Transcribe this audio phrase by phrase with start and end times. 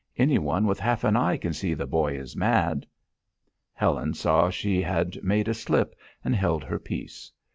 [0.17, 2.87] Anyone with half an eye can see the boy is mad!"
[3.71, 5.93] Helen saw she had made a slip,
[6.23, 7.31] and held her peace.